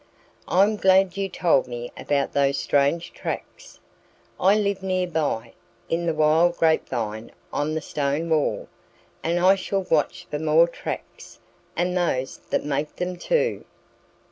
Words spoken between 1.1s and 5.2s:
you told me about those strange tracks. I live near